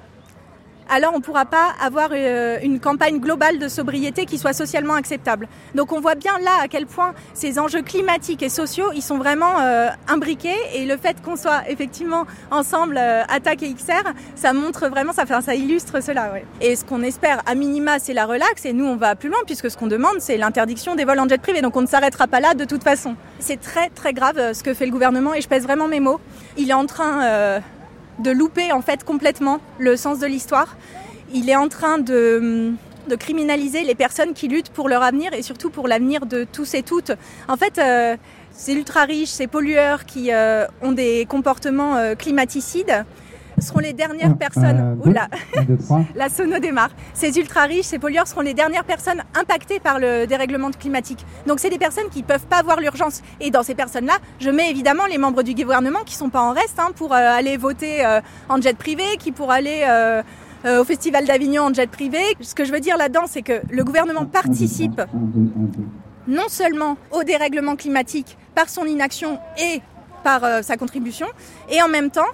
alors 0.90 1.12
on 1.14 1.18
ne 1.18 1.22
pourra 1.22 1.44
pas 1.44 1.72
avoir 1.80 2.10
euh, 2.12 2.58
une 2.62 2.80
campagne 2.80 3.18
globale 3.18 3.58
de 3.58 3.68
sobriété 3.68 4.26
qui 4.26 4.38
soit 4.38 4.52
socialement 4.52 4.94
acceptable. 4.94 5.48
Donc 5.74 5.92
on 5.92 6.00
voit 6.00 6.14
bien 6.14 6.38
là 6.38 6.50
à 6.62 6.68
quel 6.68 6.86
point 6.86 7.14
ces 7.34 7.58
enjeux 7.58 7.82
climatiques 7.82 8.42
et 8.42 8.48
sociaux, 8.48 8.90
ils 8.94 9.02
sont 9.02 9.18
vraiment 9.18 9.60
euh, 9.60 9.88
imbriqués 10.08 10.56
et 10.74 10.84
le 10.84 10.96
fait 10.96 11.22
qu'on 11.22 11.36
soit 11.36 11.62
effectivement 11.68 12.26
ensemble, 12.50 12.96
euh, 12.98 13.22
Attaque 13.28 13.62
et 13.62 13.72
XR, 13.72 14.12
ça 14.34 14.52
montre 14.52 14.88
vraiment, 14.88 15.12
ça, 15.12 15.24
ça 15.40 15.54
illustre 15.54 16.02
cela. 16.02 16.32
ouais. 16.32 16.44
Et 16.60 16.76
ce 16.76 16.84
qu'on 16.84 17.02
espère 17.02 17.42
à 17.46 17.54
minima, 17.54 17.98
c'est 17.98 18.14
la 18.14 18.26
relaxe 18.26 18.64
et 18.64 18.72
nous 18.72 18.86
on 18.86 18.96
va 18.96 19.14
plus 19.14 19.28
loin 19.28 19.38
puisque 19.46 19.70
ce 19.70 19.76
qu'on 19.76 19.86
demande, 19.86 20.20
c'est 20.20 20.36
l'interdiction 20.36 20.94
des 20.94 21.04
vols 21.04 21.20
en 21.20 21.28
jet 21.28 21.40
privé. 21.40 21.62
Donc 21.62 21.76
on 21.76 21.82
ne 21.82 21.86
s'arrêtera 21.86 22.26
pas 22.26 22.40
là 22.40 22.54
de 22.54 22.64
toute 22.64 22.82
façon. 22.84 23.16
C'est 23.38 23.60
très 23.60 23.88
très 23.88 24.12
grave 24.12 24.38
euh, 24.38 24.54
ce 24.54 24.62
que 24.62 24.74
fait 24.74 24.86
le 24.86 24.92
gouvernement 24.92 25.34
et 25.34 25.40
je 25.40 25.48
pèse 25.48 25.62
vraiment 25.62 25.88
mes 25.88 26.00
mots. 26.00 26.20
Il 26.56 26.70
est 26.70 26.74
en 26.74 26.86
train... 26.86 27.24
euh, 27.24 27.60
de 28.18 28.30
louper 28.30 28.72
en 28.72 28.82
fait 28.82 29.04
complètement 29.04 29.60
le 29.78 29.96
sens 29.96 30.18
de 30.18 30.26
l'histoire. 30.26 30.76
Il 31.32 31.48
est 31.48 31.56
en 31.56 31.68
train 31.68 31.98
de, 31.98 32.72
criminaliser 33.18 33.82
les 33.82 33.94
personnes 33.94 34.32
qui 34.32 34.48
luttent 34.48 34.70
pour 34.70 34.88
leur 34.88 35.02
avenir 35.02 35.34
et 35.34 35.42
surtout 35.42 35.70
pour 35.70 35.88
l'avenir 35.88 36.24
de 36.24 36.46
tous 36.50 36.74
et 36.74 36.82
toutes. 36.82 37.12
En 37.48 37.56
fait, 37.56 37.78
euh, 37.78 38.16
ces 38.52 38.74
ultra 38.74 39.04
riches, 39.04 39.28
ces 39.28 39.46
pollueurs 39.46 40.04
qui 40.04 40.32
euh, 40.32 40.66
ont 40.82 40.92
des 40.92 41.26
comportements 41.26 41.96
euh, 41.96 42.14
climaticides 42.14 43.04
seront 43.62 43.80
les 43.80 43.92
dernières 43.92 44.36
personnes. 44.36 44.98
Oula, 45.04 45.28
la 46.14 46.28
sono 46.28 46.58
démarre. 46.58 46.90
Ces 47.14 47.38
ultra 47.38 47.62
riches, 47.62 47.86
ces 47.86 47.98
pollueurs 47.98 48.26
seront 48.26 48.40
les 48.40 48.54
dernières 48.54 48.84
personnes 48.84 49.22
impactées 49.34 49.80
par 49.80 49.98
le 49.98 50.26
dérèglement 50.26 50.70
climatique. 50.70 51.24
Donc 51.46 51.60
c'est 51.60 51.70
des 51.70 51.78
personnes 51.78 52.08
qui 52.10 52.22
peuvent 52.22 52.46
pas 52.46 52.62
voir 52.62 52.80
l'urgence. 52.80 53.22
Et 53.40 53.50
dans 53.50 53.62
ces 53.62 53.74
personnes-là, 53.74 54.14
je 54.40 54.50
mets 54.50 54.70
évidemment 54.70 55.06
les 55.06 55.18
membres 55.18 55.42
du 55.42 55.54
gouvernement 55.54 56.00
qui 56.04 56.14
sont 56.14 56.30
pas 56.30 56.42
en 56.42 56.52
reste 56.52 56.78
hein, 56.78 56.90
pour 56.94 57.12
euh, 57.12 57.16
aller 57.16 57.56
voter 57.56 58.04
euh, 58.04 58.20
en 58.48 58.60
jet 58.60 58.76
privé, 58.76 59.04
qui 59.18 59.32
pour 59.32 59.50
aller 59.50 59.82
euh, 59.88 60.22
au 60.80 60.84
Festival 60.84 61.26
d'Avignon 61.26 61.64
en 61.64 61.74
jet 61.74 61.90
privé. 61.90 62.20
Ce 62.40 62.54
que 62.54 62.64
je 62.64 62.72
veux 62.72 62.80
dire 62.80 62.96
là-dedans, 62.96 63.24
c'est 63.26 63.42
que 63.42 63.60
le 63.70 63.84
gouvernement 63.84 64.26
participe 64.26 65.00
non 66.28 66.48
seulement 66.48 66.96
au 67.10 67.24
dérèglement 67.24 67.74
climatique 67.74 68.36
par 68.54 68.68
son 68.68 68.84
inaction 68.84 69.38
et 69.58 69.80
par 70.22 70.62
sa 70.62 70.76
contribution, 70.76 71.26
et 71.68 71.82
en 71.82 71.88
même 71.88 72.10
temps 72.10 72.28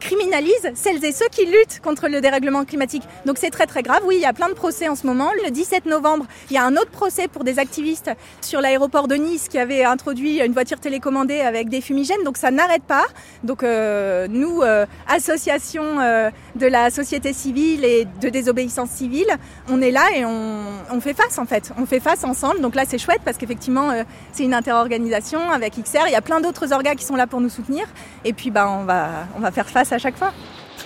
criminalise 0.00 0.70
celles 0.74 1.04
et 1.04 1.12
ceux 1.12 1.28
qui 1.30 1.44
luttent 1.46 1.80
contre 1.82 2.08
le 2.08 2.20
dérèglement 2.20 2.64
climatique. 2.64 3.02
Donc 3.26 3.38
c'est 3.38 3.50
très 3.50 3.66
très 3.66 3.82
grave. 3.82 4.00
Oui, 4.04 4.16
il 4.16 4.22
y 4.22 4.26
a 4.26 4.32
plein 4.32 4.48
de 4.48 4.54
procès 4.54 4.88
en 4.88 4.96
ce 4.96 5.06
moment. 5.06 5.30
Le 5.44 5.50
17 5.50 5.86
novembre, 5.86 6.26
il 6.50 6.54
y 6.54 6.58
a 6.58 6.64
un 6.64 6.74
autre 6.76 6.90
procès 6.90 7.28
pour 7.28 7.44
des 7.44 7.58
activistes 7.58 8.10
sur 8.40 8.60
l'aéroport 8.60 9.06
de 9.06 9.14
Nice 9.14 9.48
qui 9.48 9.58
avaient 9.58 9.84
introduit 9.84 10.40
une 10.40 10.52
voiture 10.52 10.80
télécommandée 10.80 11.40
avec 11.40 11.68
des 11.68 11.80
fumigènes. 11.80 12.24
Donc 12.24 12.36
ça 12.36 12.50
n'arrête 12.50 12.82
pas. 12.82 13.04
Donc 13.44 13.62
euh, 13.62 14.26
nous, 14.28 14.62
euh, 14.62 14.86
association 15.08 16.00
euh, 16.00 16.30
de 16.56 16.66
la 16.66 16.90
société 16.90 17.32
civile 17.32 17.84
et 17.84 18.06
de 18.20 18.28
désobéissance 18.28 18.90
civile, 18.90 19.28
on 19.68 19.80
est 19.82 19.90
là 19.90 20.06
et 20.16 20.24
on, 20.24 20.62
on 20.90 21.00
fait 21.00 21.14
face 21.14 21.38
en 21.38 21.46
fait. 21.46 21.72
On 21.78 21.86
fait 21.86 22.00
face 22.00 22.24
ensemble. 22.24 22.60
Donc 22.60 22.74
là 22.74 22.84
c'est 22.86 22.98
chouette 22.98 23.20
parce 23.24 23.36
qu'effectivement 23.36 23.90
euh, 23.90 24.04
c'est 24.32 24.44
une 24.44 24.54
interorganisation 24.54 25.50
avec 25.50 25.74
XR. 25.74 26.06
Il 26.06 26.12
y 26.12 26.16
a 26.16 26.22
plein 26.22 26.40
d'autres 26.40 26.72
orgas 26.72 26.94
qui 26.94 27.04
sont 27.04 27.16
là 27.16 27.26
pour 27.26 27.40
nous 27.40 27.48
soutenir. 27.48 27.86
Et 28.24 28.32
puis 28.32 28.50
bah, 28.50 28.68
on, 28.70 28.84
va, 28.84 29.26
on 29.36 29.40
va 29.40 29.50
faire 29.50 29.68
face 29.68 29.89
à 29.92 29.98
chaque 29.98 30.16
fois. 30.16 30.32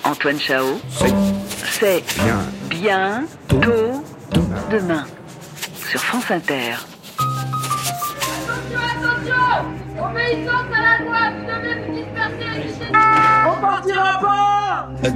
Antoine 0.04 0.38
Chao, 0.38 0.80
c'est 1.70 2.04
Bien. 2.22 2.40
bien 2.68 3.24
tôt 3.48 4.04
demain 4.70 5.06
sur 5.88 6.00
France 6.00 6.30
Inter. 6.30 6.74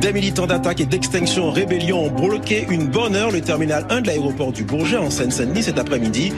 Des 0.01 0.13
militants 0.13 0.47
d'attaque 0.47 0.81
et 0.81 0.87
d'extinction 0.87 1.51
rébellion 1.51 2.05
ont 2.05 2.11
bloqué 2.11 2.67
une 2.71 2.87
bonne 2.87 3.17
heure 3.17 3.31
le 3.33 3.41
terminal 3.41 3.85
1 3.91 4.03
de 4.03 4.07
l'aéroport 4.07 4.53
du 4.53 4.63
Bourget 4.65 4.97
en 4.97 5.11
Seine-Saint-Denis 5.11 5.65
cet 5.65 5.79
après-midi. 5.79 6.33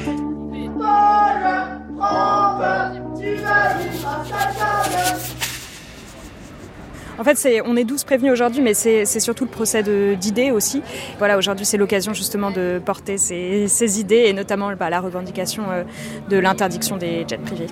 En 7.21 7.23
fait, 7.25 7.37
c'est, 7.37 7.61
on 7.67 7.77
est 7.77 7.85
12 7.85 8.05
prévenus 8.05 8.33
aujourd'hui, 8.33 8.63
mais 8.63 8.73
c'est, 8.73 9.05
c'est 9.05 9.21
surtout 9.21 9.45
le 9.45 9.51
procès 9.51 9.83
de, 9.83 10.15
d'idées 10.19 10.51
aussi. 10.53 10.83
Voilà, 11.19 11.37
aujourd'hui, 11.37 11.67
c'est 11.67 11.77
l'occasion 11.77 12.15
justement 12.15 12.51
de 12.51 12.81
porter 12.83 13.19
ces, 13.19 13.69
ces 13.69 14.01
idées 14.01 14.25
et 14.29 14.33
notamment 14.33 14.73
bah, 14.73 14.89
la 14.89 15.01
revendication 15.01 15.65
euh, 15.71 15.83
de 16.31 16.39
l'interdiction 16.39 16.97
des 16.97 17.27
jets 17.29 17.37
privés. 17.37 17.67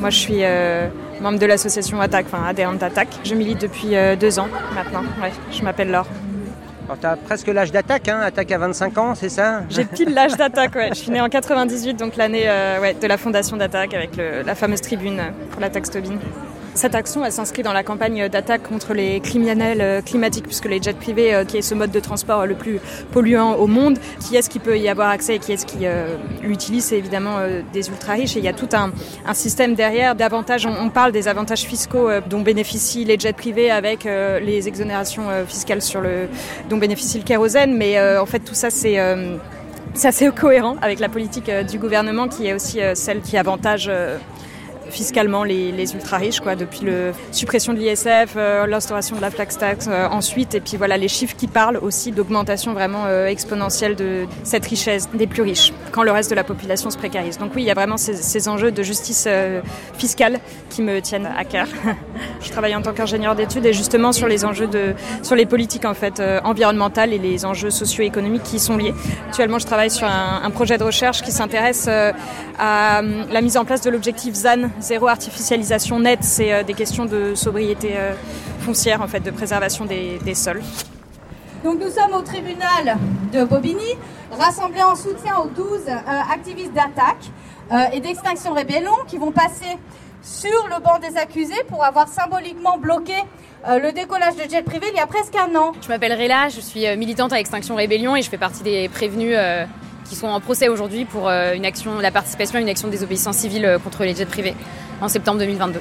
Moi, 0.00 0.10
je 0.10 0.18
suis 0.18 0.38
euh, 0.42 0.88
membre 1.20 1.38
de 1.38 1.46
l'association 1.46 2.00
Attaque, 2.00 2.26
enfin 2.26 2.44
adhérente 2.44 2.78
d'Attaque. 2.78 3.10
Je 3.22 3.36
milite 3.36 3.60
depuis 3.60 3.94
euh, 3.94 4.16
deux 4.16 4.40
ans 4.40 4.48
maintenant. 4.74 5.02
Ouais, 5.22 5.30
je 5.52 5.62
m'appelle 5.62 5.92
Laure. 5.92 6.08
Alors, 6.86 6.98
tu 6.98 7.06
as 7.06 7.14
presque 7.16 7.46
l'âge 7.46 7.70
d'attaque, 7.70 8.08
hein 8.08 8.18
attaque 8.20 8.50
à 8.50 8.58
25 8.58 8.98
ans, 8.98 9.14
c'est 9.14 9.28
ça? 9.28 9.62
J'ai 9.70 9.84
pile 9.84 10.12
l'âge 10.12 10.36
d'Attaque, 10.36 10.74
ouais. 10.74 10.88
Je 10.88 10.94
suis 10.94 11.10
née 11.12 11.20
en 11.20 11.28
98, 11.28 11.94
donc 11.94 12.16
l'année 12.16 12.48
ouais, 12.80 12.94
de 12.94 13.06
la 13.06 13.16
fondation 13.16 13.56
d'Attaque 13.56 13.94
avec 13.94 14.16
le- 14.16 14.42
la 14.44 14.54
fameuse 14.56 14.80
tribune 14.80 15.22
pour 15.52 15.60
la 15.60 15.70
taxe 15.70 15.90
Tobin. 15.90 16.16
Cette 16.76 16.94
action, 16.94 17.24
elle 17.24 17.32
s'inscrit 17.32 17.62
dans 17.62 17.72
la 17.72 17.82
campagne 17.82 18.28
d'attaque 18.28 18.64
contre 18.64 18.92
les 18.92 19.20
criminels 19.20 19.80
euh, 19.80 20.02
climatiques, 20.02 20.44
puisque 20.44 20.66
les 20.66 20.80
jets 20.80 20.92
privés, 20.92 21.34
euh, 21.34 21.44
qui 21.46 21.56
est 21.56 21.62
ce 21.62 21.74
mode 21.74 21.90
de 21.90 22.00
transport 22.00 22.44
le 22.44 22.54
plus 22.54 22.80
polluant 23.12 23.54
au 23.54 23.66
monde, 23.66 23.98
qui 24.20 24.36
est-ce 24.36 24.50
qui 24.50 24.58
peut 24.58 24.78
y 24.78 24.86
avoir 24.90 25.08
accès 25.08 25.36
et 25.36 25.38
qui 25.38 25.52
est-ce 25.52 25.64
qui 25.64 25.86
euh, 25.86 26.16
l'utilise, 26.42 26.84
c'est 26.84 26.98
évidemment 26.98 27.38
euh, 27.38 27.62
des 27.72 27.88
ultra-riches. 27.88 28.36
Et 28.36 28.40
il 28.40 28.44
y 28.44 28.48
a 28.48 28.52
tout 28.52 28.68
un, 28.74 28.92
système 29.32 29.74
derrière. 29.74 30.14
On, 30.78 30.90
parle 30.90 31.12
des 31.12 31.28
avantages 31.28 31.62
fiscaux 31.62 32.10
euh, 32.10 32.20
dont 32.28 32.42
bénéficient 32.42 33.06
les 33.06 33.18
jets 33.18 33.32
privés 33.32 33.70
avec 33.70 34.04
euh, 34.04 34.38
les 34.38 34.68
exonérations 34.68 35.30
euh, 35.30 35.46
fiscales 35.46 35.80
dont 36.68 36.76
bénéficie 36.76 37.16
le 37.16 37.24
kérosène. 37.24 37.74
Mais 37.74 37.96
euh, 37.96 38.20
en 38.20 38.26
fait, 38.26 38.40
tout 38.40 38.54
ça, 38.54 38.68
c'est... 38.68 38.98
euh, 38.98 39.38
c'est 39.96 40.08
assez 40.08 40.30
cohérent 40.30 40.76
avec 40.82 41.00
la 41.00 41.08
politique 41.08 41.48
euh, 41.48 41.62
du 41.62 41.78
gouvernement 41.78 42.28
qui 42.28 42.46
est 42.46 42.52
aussi 42.52 42.80
euh, 42.80 42.94
celle 42.94 43.20
qui 43.20 43.36
avantage 43.36 43.86
euh, 43.88 44.18
fiscalement 44.96 45.44
les, 45.44 45.72
les 45.72 45.92
ultra 45.94 46.16
riches 46.16 46.40
quoi 46.40 46.56
depuis 46.56 46.80
le 46.80 47.12
suppression 47.30 47.74
de 47.74 47.78
l'ISF 47.78 48.34
euh, 48.36 48.66
l'instauration 48.66 49.14
de 49.14 49.20
la 49.20 49.30
flax 49.30 49.58
tax 49.58 49.88
euh, 49.88 50.08
ensuite 50.08 50.54
et 50.54 50.60
puis 50.60 50.78
voilà 50.78 50.96
les 50.96 51.08
chiffres 51.08 51.36
qui 51.36 51.48
parlent 51.48 51.76
aussi 51.76 52.12
d'augmentation 52.12 52.72
vraiment 52.72 53.04
euh, 53.04 53.26
exponentielle 53.26 53.94
de 53.94 54.26
cette 54.42 54.64
richesse 54.64 55.10
des 55.12 55.26
plus 55.26 55.42
riches 55.42 55.74
quand 55.92 56.02
le 56.02 56.12
reste 56.12 56.30
de 56.30 56.34
la 56.34 56.44
population 56.44 56.88
se 56.88 56.96
précarise. 56.96 57.36
Donc 57.36 57.52
oui 57.54 57.62
il 57.62 57.66
y 57.66 57.70
a 57.70 57.74
vraiment 57.74 57.98
ces, 57.98 58.48
enjeux 58.48 58.70
de 58.70 58.82
justice 58.82 59.28
fiscale 59.98 60.38
qui 60.70 60.82
me 60.82 61.00
tiennent 61.00 61.28
à 61.36 61.44
cœur. 61.44 61.66
Je 62.40 62.50
travaille 62.50 62.74
en 62.76 62.82
tant 62.82 62.92
qu'ingénieur 62.92 63.34
d'études 63.34 63.66
et 63.66 63.72
justement 63.72 64.12
sur 64.12 64.28
les 64.28 64.44
enjeux 64.44 64.66
de 64.66 64.94
sur 65.22 65.34
les 65.34 65.46
politiques 65.46 65.84
en 65.84 65.94
fait 65.94 66.22
environnementales 66.44 67.12
et 67.12 67.18
les 67.18 67.44
enjeux 67.44 67.70
socio-économiques 67.70 68.44
qui 68.44 68.56
y 68.56 68.60
sont 68.60 68.76
liés. 68.76 68.94
Actuellement 69.28 69.58
je 69.58 69.66
travaille 69.66 69.90
sur 69.90 70.06
un, 70.06 70.50
projet 70.50 70.78
de 70.78 70.84
recherche 70.84 71.22
qui 71.22 71.32
s'intéresse 71.32 71.88
à 72.58 73.02
la 73.30 73.40
mise 73.40 73.56
en 73.56 73.64
place 73.64 73.80
de 73.80 73.90
l'objectif 73.90 74.34
ZAN, 74.34 74.70
zéro 74.86 75.08
artificialisation 75.08 75.98
nette. 76.00 76.24
C'est 76.24 76.52
euh, 76.52 76.62
des 76.62 76.74
questions 76.74 77.04
de 77.04 77.34
sobriété 77.34 77.92
euh, 77.96 78.14
foncière, 78.60 79.02
en 79.02 79.08
fait, 79.08 79.20
de 79.20 79.30
préservation 79.30 79.84
des, 79.84 80.18
des 80.24 80.34
sols. 80.34 80.62
Donc 81.64 81.80
nous 81.80 81.90
sommes 81.90 82.14
au 82.14 82.22
tribunal 82.22 82.96
de 83.32 83.44
Bobigny, 83.44 83.96
rassemblés 84.30 84.82
en 84.82 84.94
soutien 84.94 85.36
aux 85.38 85.48
12 85.48 85.80
euh, 85.88 85.92
activistes 86.32 86.72
d'attaque 86.72 87.24
euh, 87.72 87.86
et 87.92 87.98
d'extinction 87.98 88.54
rébellion 88.54 88.92
qui 89.08 89.18
vont 89.18 89.32
passer 89.32 89.76
sur 90.22 90.68
le 90.68 90.80
banc 90.80 90.98
des 91.00 91.16
accusés 91.16 91.64
pour 91.68 91.84
avoir 91.84 92.06
symboliquement 92.08 92.78
bloqué 92.78 93.14
euh, 93.68 93.80
le 93.80 93.90
décollage 93.90 94.36
de 94.36 94.48
jet 94.48 94.62
privé 94.62 94.86
il 94.92 94.96
y 94.96 95.00
a 95.00 95.06
presque 95.06 95.34
un 95.34 95.56
an. 95.56 95.72
Je 95.82 95.88
m'appelle 95.88 96.12
Réla, 96.12 96.48
je 96.50 96.60
suis 96.60 96.84
militante 96.96 97.32
à 97.32 97.40
Extinction 97.40 97.74
Rébellion 97.74 98.14
et 98.14 98.22
je 98.22 98.30
fais 98.30 98.38
partie 98.38 98.62
des 98.62 98.88
prévenus 98.88 99.34
euh, 99.36 99.64
qui 100.08 100.16
sont 100.16 100.26
en 100.28 100.40
procès 100.40 100.68
aujourd'hui 100.68 101.04
pour 101.04 101.28
euh, 101.28 101.54
la 102.00 102.10
participation 102.10 102.58
à 102.58 102.60
une 102.60 102.68
action 102.68 102.88
de 102.88 102.92
désobéissance 102.92 103.36
civile 103.36 103.64
euh, 103.64 103.78
contre 103.78 104.04
les 104.04 104.14
jets 104.14 104.26
privés 104.26 104.54
en 105.00 105.08
septembre 105.08 105.38
2022. 105.38 105.80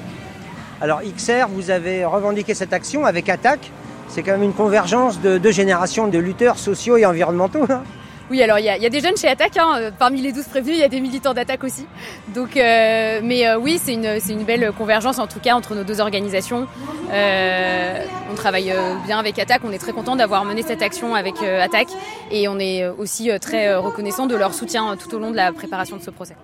Alors 0.82 1.01
XR, 1.01 1.48
vous 1.50 1.70
avez 1.70 2.03
revendiqué 2.05 2.53
cette 2.53 2.74
action 2.74 3.05
avec 3.05 3.29
Attaque. 3.29 3.72
C'est 4.08 4.24
quand 4.24 4.34
même 4.34 4.44
une 4.44 4.53
convergence 4.53 5.22
de 5.22 5.38
deux 5.38 5.51
générations 5.51 6.08
de 6.08 6.17
lutteurs 6.17 6.58
sociaux 6.58 6.98
et 6.98 7.05
environnementaux. 7.05 7.65
hein. 7.70 7.84
Oui, 8.32 8.41
alors 8.41 8.58
il 8.58 8.65
y, 8.65 8.70
a- 8.70 8.75
il 8.77 8.82
y 8.82 8.86
a 8.88 8.89
des 8.89 9.01
jeunes 9.01 9.15
chez 9.17 9.27
Attaque, 9.27 9.55
hein, 9.58 9.74
euh, 9.77 9.91
parmi 9.98 10.20
les 10.20 10.32
12 10.32 10.46
prévenus, 10.46 10.75
il 10.77 10.79
y 10.79 10.84
a 10.84 10.88
des 10.88 11.00
militants 11.00 11.34
d'Attaque 11.36 11.63
aussi. 11.63 11.86
Donc, 12.29 12.58
euh, 12.58 13.20
mais 13.24 13.48
euh, 13.48 13.58
oui, 13.60 13.79
c'est 13.84 13.94
une, 13.94 14.20
c'est 14.20 14.34
une 14.34 14.44
belle 14.46 14.72
convergence 14.75 15.20
en 15.20 15.27
tout 15.27 15.39
cas 15.39 15.53
entre 15.53 15.75
nos 15.75 15.84
deux 15.84 16.01
organisations. 16.01 16.65
Euh, 17.12 18.03
on 18.32 18.36
travaille 18.36 18.72
euh, 18.72 18.96
bien 19.05 19.20
avec 19.20 19.38
Attaque, 19.38 19.62
on 19.63 19.72
est 19.72 19.77
très 19.77 19.91
content 19.94 20.15
d'avoir 20.15 20.44
mené 20.44 20.63
cette 20.63 20.82
action 20.82 21.13
avec 21.13 21.36
euh, 21.44 21.62
Attaque 21.63 21.89
et 22.32 22.48
on 22.48 22.58
est 22.58 22.88
aussi 22.88 23.29
euh, 23.29 23.38
très 23.38 23.75
reconnaissant 23.75 24.25
de 24.25 24.36
leur 24.36 24.55
soutien 24.55 24.91
euh, 24.91 24.96
tout 24.96 25.13
au 25.15 25.20
long 25.20 25.29
de 25.29 25.36
la 25.36 25.51
préparation 25.51 25.96
de 25.98 26.01
ce 26.01 26.10
procès. 26.10 26.36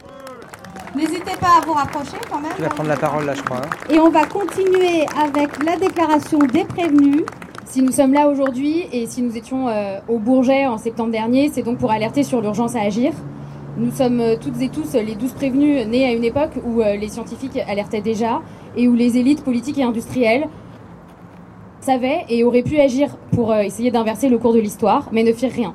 N'hésitez 0.93 1.35
pas 1.39 1.57
à 1.57 1.65
vous 1.65 1.73
rapprocher 1.73 2.17
quand 2.29 2.39
même. 2.41 2.51
Tu 2.55 2.61
vas 2.61 2.69
prendre 2.69 2.89
la 2.89 2.97
parole 2.97 3.25
là, 3.25 3.33
je 3.33 3.41
crois. 3.41 3.57
hein. 3.57 3.69
Et 3.89 3.97
on 3.97 4.09
va 4.09 4.25
continuer 4.25 5.05
avec 5.23 5.63
la 5.63 5.77
déclaration 5.77 6.37
des 6.39 6.65
prévenus. 6.65 7.23
Si 7.71 7.81
nous 7.81 7.93
sommes 7.93 8.11
là 8.11 8.27
aujourd'hui 8.27 8.83
et 8.91 9.05
si 9.05 9.21
nous 9.21 9.37
étions 9.37 9.69
euh, 9.69 9.99
au 10.09 10.19
Bourget 10.19 10.67
en 10.67 10.77
septembre 10.77 11.09
dernier, 11.09 11.49
c'est 11.53 11.61
donc 11.61 11.77
pour 11.77 11.89
alerter 11.89 12.21
sur 12.21 12.41
l'urgence 12.41 12.75
à 12.75 12.81
agir. 12.81 13.13
Nous 13.77 13.91
sommes 13.91 14.19
euh, 14.19 14.35
toutes 14.35 14.61
et 14.61 14.67
tous 14.67 14.93
les 14.95 15.15
douze 15.15 15.31
prévenus 15.31 15.87
nés 15.87 16.05
à 16.05 16.11
une 16.11 16.25
époque 16.25 16.51
où 16.65 16.81
euh, 16.81 16.97
les 16.97 17.07
scientifiques 17.07 17.57
alertaient 17.69 18.01
déjà 18.01 18.41
et 18.75 18.89
où 18.89 18.93
les 18.93 19.17
élites 19.17 19.41
politiques 19.45 19.77
et 19.77 19.83
industrielles 19.83 20.49
savaient 21.79 22.25
et 22.27 22.43
auraient 22.43 22.61
pu 22.61 22.77
agir 22.77 23.15
pour 23.31 23.55
essayer 23.55 23.89
d'inverser 23.89 24.27
le 24.27 24.37
cours 24.37 24.53
de 24.53 24.59
l'histoire, 24.59 25.07
mais 25.13 25.23
ne 25.23 25.31
firent 25.31 25.53
rien. 25.53 25.73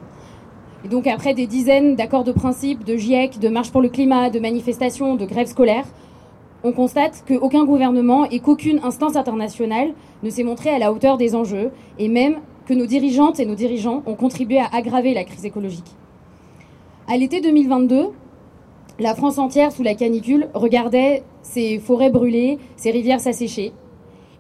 Et 0.85 0.88
donc 0.88 1.07
après 1.07 1.33
des 1.33 1.47
dizaines 1.47 1.97
d'accords 1.97 2.25
de 2.25 2.33
principe, 2.33 2.85
de 2.85 2.95
GIEC, 2.99 3.38
de 3.38 3.49
marches 3.49 3.73
pour 3.73 3.81
le 3.81 3.88
climat, 3.88 4.29
de 4.29 4.38
manifestations, 4.38 5.15
de 5.17 5.25
grèves 5.25 5.49
scolaires, 5.49 5.87
on 6.67 6.73
constate 6.73 7.23
qu'aucun 7.29 7.65
gouvernement 7.65 8.25
et 8.25 8.41
qu'aucune 8.41 8.81
instance 8.83 9.15
internationale 9.15 9.95
ne 10.25 10.31
s'est 10.31 10.43
montré 10.43 10.71
à 10.71 10.81
la 10.81 10.93
hauteur 10.93 11.17
des 11.17 11.37
enjeux, 11.37 11.71
et 12.01 12.09
même 12.09 12.41
que 12.67 12.75
nos 12.75 12.87
dirigeantes 12.87 13.39
et 13.39 13.47
nos 13.47 13.55
dirigeants 13.55 14.03
ont 14.05 14.17
contribué 14.17 14.59
à 14.59 14.67
aggraver 14.73 15.15
la 15.15 15.23
crise 15.23 15.45
écologique. 15.45 15.95
À 17.07 17.17
l'été 17.17 17.41
2022, 17.41 18.09
la 18.99 19.15
France 19.15 19.39
entière, 19.39 19.71
sous 19.71 19.85
la 19.85 19.95
canicule, 19.95 20.49
regardait 20.55 21.23
ses 21.43 21.79
forêts 21.79 22.11
brûler, 22.11 22.59
ses 22.75 22.91
rivières 22.91 23.21
s'assécher, 23.21 23.73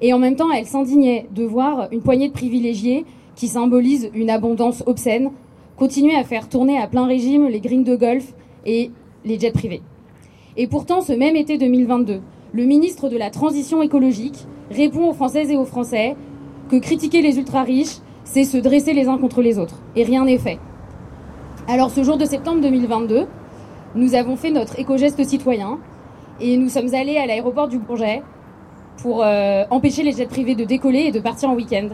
et 0.02 0.12
en 0.12 0.18
même 0.18 0.34
temps, 0.34 0.50
elle 0.50 0.66
s'indignait 0.66 1.28
de 1.32 1.44
voir 1.44 1.86
une 1.92 2.02
poignée 2.02 2.26
de 2.26 2.32
privilégiés 2.32 3.04
qui 3.36 3.46
symbolisent 3.46 4.10
une 4.14 4.30
abondance 4.30 4.82
obscène 4.86 5.30
continuer 5.76 6.16
à 6.16 6.24
faire 6.24 6.48
tourner 6.48 6.76
à 6.76 6.88
plein 6.88 7.06
régime 7.06 7.46
les 7.46 7.60
greens 7.60 7.84
de 7.84 7.94
golf 7.94 8.34
et 8.64 8.90
les 9.24 9.38
jets 9.38 9.52
privés. 9.52 9.82
Et 10.58 10.66
pourtant, 10.66 11.02
ce 11.02 11.12
même 11.12 11.36
été 11.36 11.58
2022, 11.58 12.20
le 12.54 12.64
ministre 12.64 13.10
de 13.10 13.18
la 13.18 13.28
Transition 13.28 13.82
écologique 13.82 14.46
répond 14.70 15.10
aux 15.10 15.12
Françaises 15.12 15.50
et 15.50 15.56
aux 15.56 15.66
Français 15.66 16.16
que 16.70 16.76
critiquer 16.76 17.20
les 17.20 17.36
ultra-riches, 17.38 17.98
c'est 18.24 18.44
se 18.44 18.56
dresser 18.56 18.94
les 18.94 19.06
uns 19.06 19.18
contre 19.18 19.42
les 19.42 19.58
autres. 19.58 19.82
Et 19.96 20.02
rien 20.02 20.24
n'est 20.24 20.38
fait. 20.38 20.58
Alors, 21.68 21.90
ce 21.90 22.02
jour 22.02 22.16
de 22.16 22.24
septembre 22.24 22.62
2022, 22.62 23.26
nous 23.96 24.14
avons 24.14 24.36
fait 24.36 24.50
notre 24.50 24.78
éco-geste 24.78 25.22
citoyen 25.24 25.78
et 26.40 26.56
nous 26.56 26.70
sommes 26.70 26.94
allés 26.94 27.18
à 27.18 27.26
l'aéroport 27.26 27.68
du 27.68 27.78
Bourget 27.78 28.22
pour 29.02 29.22
euh, 29.22 29.64
empêcher 29.70 30.02
les 30.02 30.12
jets 30.12 30.26
privés 30.26 30.54
de 30.54 30.64
décoller 30.64 31.00
et 31.00 31.12
de 31.12 31.20
partir 31.20 31.50
en 31.50 31.54
week-end. 31.54 31.88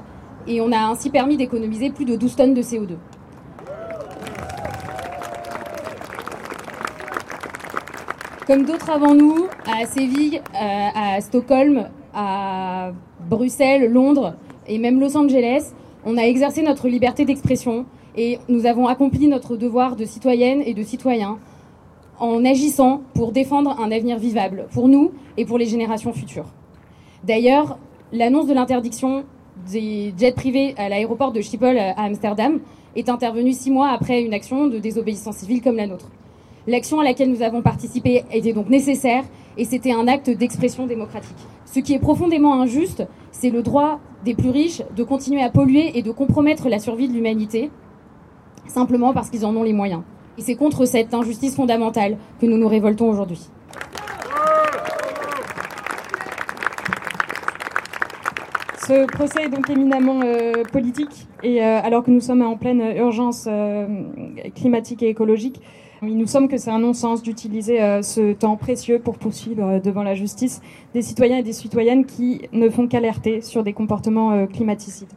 Et 0.47 0.61
on 0.61 0.71
a 0.71 0.78
ainsi 0.78 1.11
permis 1.11 1.37
d'économiser 1.37 1.90
plus 1.90 2.04
de 2.04 2.14
12 2.14 2.37
tonnes 2.37 2.54
de 2.54 2.62
CO2. 2.62 2.97
Comme 8.46 8.64
d'autres 8.64 8.90
avant 8.90 9.14
nous, 9.14 9.46
à 9.66 9.87
Séville, 9.87 10.42
euh, 10.54 10.88
à 10.94 11.20
Stockholm, 11.20 11.88
à 12.12 12.90
Bruxelles, 13.30 13.92
Londres, 13.92 14.34
et 14.66 14.78
même 14.78 14.99
Los 14.99 15.16
Angeles, 15.16 15.72
on 16.04 16.16
a 16.16 16.22
exercé 16.22 16.62
notre 16.62 16.88
liberté 16.88 17.25
d'expression 17.25 17.87
et 18.16 18.40
nous 18.49 18.66
avons 18.66 18.88
accompli 18.88 19.28
notre 19.28 19.56
devoir 19.56 19.94
de 19.94 20.04
citoyenne 20.04 20.61
et 20.66 20.75
de 20.75 20.82
citoyen 20.82 21.38
en 22.18 22.44
agissant 22.44 23.02
pour 23.14 23.30
défendre 23.30 23.78
un 23.80 23.92
avenir 23.92 24.18
vivable 24.18 24.66
pour 24.72 24.88
nous 24.88 25.12
et 25.37 25.44
pour 25.44 25.56
les 25.56 25.66
générations 25.66 26.12
futures. 26.12 26.49
D'ailleurs, 27.22 27.78
l'annonce 28.12 28.49
de 28.49 28.54
l'interdiction 28.54 29.25
des 29.70 30.12
jets 30.18 30.32
privés 30.32 30.75
à 30.78 30.88
l'aéroport 30.88 31.30
de 31.30 31.40
Schiphol 31.40 31.78
à 31.78 31.92
Amsterdam 32.02 32.58
est 32.96 33.08
intervenue 33.08 33.52
six 33.52 33.70
mois 33.70 33.90
après 33.90 34.20
une 34.20 34.34
action 34.34 34.66
de 34.66 34.78
désobéissance 34.78 35.37
civile 35.37 35.62
comme 35.62 35.76
la 35.76 35.87
nôtre. 35.87 36.08
L'action 36.69 37.00
à 37.00 37.04
laquelle 37.04 37.31
nous 37.31 37.42
avons 37.42 37.61
participé 37.61 38.25
était 38.33 38.52
donc 38.52 38.69
nécessaire 38.69 39.25
et 39.57 39.64
c'était 39.64 39.92
un 39.92 40.07
acte 40.07 40.31
d'expression 40.31 40.87
démocratique. 40.87 41.37
Ce 41.64 41.81
qui 41.81 41.92
est 41.92 41.99
profondément 41.99 42.61
injuste, 42.61 43.04
c'est 43.33 43.50
le 43.50 43.62
droit 43.62 43.99
des 44.25 44.35
plus 44.35 44.50
riches 44.50 44.83
de 44.95 45.02
continuer 45.02 45.42
à 45.42 45.50
polluer 45.50 45.99
et 45.99 46.02
de 46.02 46.12
compromettre 46.12 46.69
la 46.69 46.78
survie 46.78 47.09
de 47.09 47.14
l'humanité 47.14 47.71
simplement 48.69 49.12
parce 49.12 49.28
qu'ils 49.28 49.45
en 49.45 49.57
ont 49.57 49.64
les 49.64 49.73
moyens. 49.73 50.02
Et 50.38 50.42
c'est 50.42 50.54
contre 50.54 50.85
cette 50.85 51.12
injustice 51.14 51.57
fondamentale 51.57 52.16
que 52.40 52.47
nous 52.47 52.57
nous 52.57 52.69
révoltons 52.69 53.11
aujourd'hui. 53.11 53.40
Ce 58.87 59.07
procès 59.07 59.45
est 59.45 59.49
donc 59.49 59.71
éminemment 59.71 60.23
euh, 60.25 60.65
politique 60.73 61.29
et 61.45 61.62
euh, 61.62 61.81
alors 61.85 62.03
que 62.03 62.11
nous 62.11 62.21
sommes 62.21 62.43
en 62.43 62.57
pleine 62.57 62.81
urgence 62.97 63.47
euh, 63.49 63.87
climatique 64.57 65.05
et 65.05 65.09
écologique, 65.09 65.61
il 66.03 66.19
nous 66.19 66.27
semble 66.27 66.49
que 66.49 66.57
c'est 66.57 66.71
un 66.71 66.81
non-sens 66.81 67.23
d'utiliser 67.23 67.79
ce 68.03 68.33
temps 68.33 68.57
précieux 68.57 68.99
pour 68.99 69.19
poursuivre 69.19 69.81
devant 69.81 70.03
la 70.03 70.17
justice 70.17 70.61
des 70.95 71.03
citoyens 71.03 71.39
et 71.39 71.45
des 71.45 71.53
citoyennes 71.53 72.07
qui 72.07 72.41
ne 72.53 72.69
font 72.69 72.89
qu'alerter 72.89 73.41
sur 73.41 73.62
des 73.62 73.73
comportements 73.73 74.49
climaticides. 74.49 75.12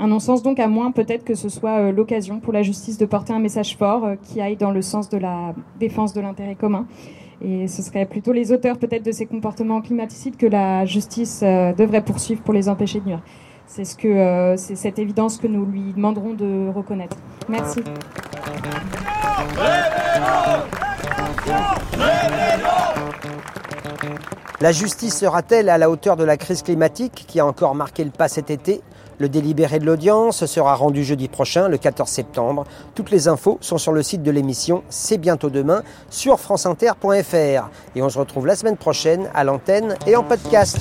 Un 0.00 0.08
non-sens 0.08 0.42
donc 0.42 0.58
à 0.58 0.66
moins 0.66 0.90
peut-être 0.90 1.22
que 1.22 1.36
ce 1.36 1.48
soit 1.48 1.92
l'occasion 1.92 2.40
pour 2.40 2.52
la 2.52 2.62
justice 2.62 2.98
de 2.98 3.06
porter 3.06 3.32
un 3.32 3.38
message 3.38 3.76
fort 3.76 4.08
qui 4.24 4.40
aille 4.40 4.56
dans 4.56 4.72
le 4.72 4.82
sens 4.82 5.08
de 5.08 5.18
la 5.18 5.54
défense 5.78 6.14
de 6.14 6.20
l'intérêt 6.20 6.56
commun 6.56 6.88
et 7.42 7.68
ce 7.68 7.82
serait 7.82 8.06
plutôt 8.06 8.32
les 8.32 8.52
auteurs 8.52 8.78
peut-être 8.78 9.04
de 9.04 9.12
ces 9.12 9.26
comportements 9.26 9.80
climaticides 9.80 10.36
que 10.36 10.46
la 10.46 10.84
justice 10.84 11.40
euh, 11.42 11.72
devrait 11.72 12.02
poursuivre 12.02 12.42
pour 12.42 12.54
les 12.54 12.68
empêcher 12.68 13.00
de 13.00 13.06
nuire. 13.06 13.22
C'est 13.66 13.84
ce 13.84 13.96
que 13.96 14.08
euh, 14.08 14.56
c'est 14.56 14.76
cette 14.76 14.98
évidence 14.98 15.38
que 15.38 15.46
nous 15.46 15.64
lui 15.64 15.92
demanderons 15.94 16.34
de 16.34 16.68
reconnaître. 16.74 17.16
Merci. 17.48 17.80
La 24.60 24.72
justice 24.72 25.18
sera-t-elle 25.18 25.68
à 25.68 25.78
la 25.78 25.90
hauteur 25.90 26.16
de 26.16 26.24
la 26.24 26.36
crise 26.36 26.62
climatique 26.62 27.24
qui 27.26 27.40
a 27.40 27.46
encore 27.46 27.74
marqué 27.74 28.04
le 28.04 28.10
pas 28.10 28.28
cet 28.28 28.50
été? 28.50 28.80
Le 29.18 29.28
délibéré 29.28 29.78
de 29.78 29.86
l'audience 29.86 30.46
sera 30.46 30.74
rendu 30.74 31.04
jeudi 31.04 31.28
prochain, 31.28 31.68
le 31.68 31.78
14 31.78 32.08
septembre. 32.08 32.64
Toutes 32.94 33.10
les 33.10 33.28
infos 33.28 33.58
sont 33.60 33.78
sur 33.78 33.92
le 33.92 34.02
site 34.02 34.22
de 34.22 34.30
l'émission 34.30 34.82
C'est 34.88 35.18
bientôt 35.18 35.50
demain 35.50 35.82
sur 36.10 36.40
franceinter.fr. 36.40 37.70
Et 37.96 38.02
on 38.02 38.08
se 38.08 38.18
retrouve 38.18 38.46
la 38.46 38.56
semaine 38.56 38.76
prochaine 38.76 39.28
à 39.34 39.44
l'antenne 39.44 39.96
et 40.06 40.16
en 40.16 40.22
podcast. 40.24 40.78